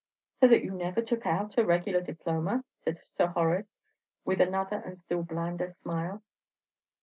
"So 0.39 0.47
that 0.47 0.63
you 0.63 0.71
never 0.71 1.03
took 1.03 1.27
out 1.27 1.59
a 1.59 1.63
regular 1.63 2.01
diploma?" 2.01 2.63
said 2.79 2.97
Sir 3.15 3.27
Horace, 3.27 3.83
with 4.25 4.41
another 4.41 4.77
and 4.83 4.97
still 4.97 5.21
blander 5.21 5.67
smile. 5.67 6.23